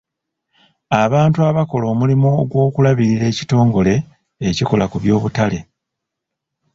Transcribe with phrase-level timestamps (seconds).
[1.03, 3.93] Abantu abakola omulimu ogw'okulabirira ekitongole
[4.49, 5.59] ekikola ku by'obutale.